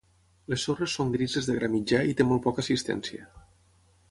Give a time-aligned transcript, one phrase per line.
[0.53, 3.31] Les sorres són grises de gra mitjà i té molt poca assistència.